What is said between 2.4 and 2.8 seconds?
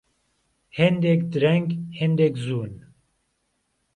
زوون